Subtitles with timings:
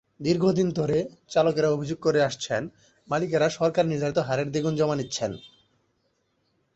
[0.19, 0.97] দীর্ঘদিন ধরে
[1.29, 2.61] চালকেরা অভিযোগ করে আসছেন,
[3.07, 5.31] মালিকেরা সরকারনির্ধারিত হারের দ্বিগুণ জমা নিচ্ছেন।